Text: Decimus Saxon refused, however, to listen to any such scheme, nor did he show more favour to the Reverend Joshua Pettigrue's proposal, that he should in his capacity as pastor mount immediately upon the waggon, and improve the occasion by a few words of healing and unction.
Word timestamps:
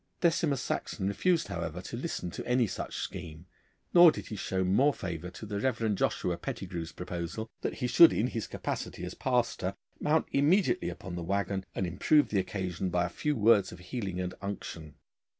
Decimus 0.21 0.63
Saxon 0.63 1.07
refused, 1.07 1.49
however, 1.49 1.79
to 1.83 1.95
listen 1.95 2.31
to 2.31 2.43
any 2.47 2.65
such 2.65 2.95
scheme, 2.95 3.45
nor 3.93 4.11
did 4.11 4.29
he 4.29 4.35
show 4.35 4.63
more 4.63 4.95
favour 4.95 5.29
to 5.29 5.45
the 5.45 5.59
Reverend 5.59 5.99
Joshua 5.99 6.37
Pettigrue's 6.37 6.91
proposal, 6.91 7.51
that 7.61 7.75
he 7.75 7.85
should 7.85 8.11
in 8.11 8.25
his 8.25 8.47
capacity 8.47 9.05
as 9.05 9.13
pastor 9.13 9.75
mount 9.99 10.25
immediately 10.31 10.89
upon 10.89 11.13
the 11.15 11.21
waggon, 11.21 11.63
and 11.75 11.85
improve 11.85 12.29
the 12.29 12.39
occasion 12.39 12.89
by 12.89 13.05
a 13.05 13.09
few 13.09 13.35
words 13.35 13.71
of 13.71 13.77
healing 13.77 14.19
and 14.19 14.33
unction. 14.41 14.95